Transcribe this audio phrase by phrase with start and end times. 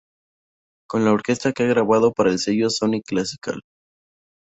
[0.89, 3.61] Con la orquesta ha grabado para el sello Sony Classical.